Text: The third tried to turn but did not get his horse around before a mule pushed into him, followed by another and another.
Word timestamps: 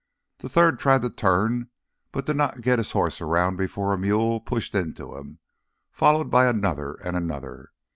The 0.39 0.49
third 0.49 0.79
tried 0.79 1.03
to 1.03 1.11
turn 1.11 1.69
but 2.11 2.25
did 2.25 2.35
not 2.35 2.61
get 2.61 2.79
his 2.79 2.93
horse 2.93 3.21
around 3.21 3.57
before 3.57 3.93
a 3.93 3.99
mule 3.99 4.39
pushed 4.41 4.73
into 4.73 5.15
him, 5.15 5.37
followed 5.91 6.31
by 6.31 6.47
another 6.47 6.95
and 7.05 7.15
another. 7.15 7.69